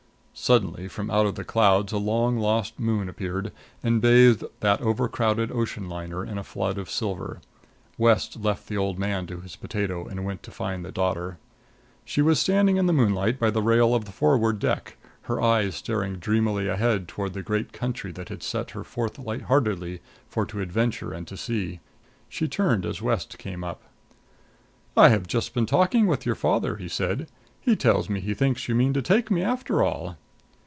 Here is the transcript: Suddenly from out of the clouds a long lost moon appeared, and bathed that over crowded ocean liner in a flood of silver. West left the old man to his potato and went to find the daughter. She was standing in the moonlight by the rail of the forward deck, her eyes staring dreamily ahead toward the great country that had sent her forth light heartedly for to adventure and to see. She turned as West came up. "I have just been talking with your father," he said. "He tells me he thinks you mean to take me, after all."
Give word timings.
Suddenly 0.33 0.87
from 0.87 1.11
out 1.11 1.27
of 1.27 1.35
the 1.35 1.43
clouds 1.43 1.91
a 1.93 1.97
long 1.97 2.37
lost 2.39 2.79
moon 2.79 3.07
appeared, 3.09 3.51
and 3.83 4.01
bathed 4.01 4.43
that 4.61 4.81
over 4.81 5.07
crowded 5.07 5.51
ocean 5.51 5.87
liner 5.89 6.25
in 6.25 6.37
a 6.39 6.43
flood 6.43 6.79
of 6.79 6.89
silver. 6.89 7.41
West 7.97 8.37
left 8.37 8.67
the 8.67 8.77
old 8.77 8.97
man 8.97 9.27
to 9.27 9.41
his 9.41 9.55
potato 9.57 10.07
and 10.07 10.25
went 10.25 10.41
to 10.41 10.49
find 10.49 10.83
the 10.83 10.91
daughter. 10.91 11.37
She 12.05 12.23
was 12.23 12.39
standing 12.39 12.77
in 12.77 12.87
the 12.87 12.93
moonlight 12.93 13.39
by 13.39 13.51
the 13.51 13.61
rail 13.61 13.93
of 13.93 14.05
the 14.05 14.11
forward 14.11 14.57
deck, 14.57 14.97
her 15.23 15.39
eyes 15.39 15.75
staring 15.75 16.15
dreamily 16.15 16.67
ahead 16.67 17.07
toward 17.07 17.33
the 17.33 17.43
great 17.43 17.71
country 17.71 18.11
that 18.13 18.29
had 18.29 18.41
sent 18.41 18.71
her 18.71 18.85
forth 18.85 19.19
light 19.19 19.43
heartedly 19.43 20.01
for 20.27 20.45
to 20.47 20.61
adventure 20.61 21.13
and 21.13 21.27
to 21.27 21.37
see. 21.37 21.81
She 22.29 22.47
turned 22.47 22.83
as 22.83 23.01
West 23.01 23.37
came 23.37 23.63
up. 23.63 23.83
"I 24.97 25.09
have 25.09 25.27
just 25.27 25.53
been 25.53 25.67
talking 25.67 26.07
with 26.07 26.25
your 26.25 26.35
father," 26.35 26.77
he 26.77 26.87
said. 26.87 27.27
"He 27.63 27.75
tells 27.75 28.09
me 28.09 28.19
he 28.21 28.33
thinks 28.33 28.67
you 28.67 28.73
mean 28.73 28.93
to 28.93 29.03
take 29.03 29.29
me, 29.29 29.43
after 29.43 29.83
all." 29.83 30.17